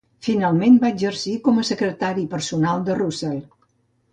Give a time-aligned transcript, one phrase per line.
[0.27, 3.37] Finalment va exercir com a secretari personal de Russell.